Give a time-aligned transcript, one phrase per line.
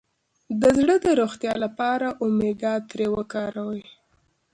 [0.61, 3.83] د زړه د روغتیا لپاره اومیګا تري وکاروئ